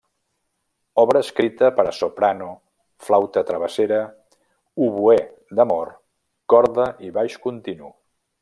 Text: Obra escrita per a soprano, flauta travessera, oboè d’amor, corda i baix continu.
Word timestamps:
Obra 1.01 1.19
escrita 1.25 1.69
per 1.79 1.85
a 1.89 1.91
soprano, 1.97 2.47
flauta 3.09 3.45
travessera, 3.51 4.01
oboè 4.89 5.19
d’amor, 5.61 5.95
corda 6.55 6.93
i 7.11 7.17
baix 7.21 7.39
continu. 7.49 7.97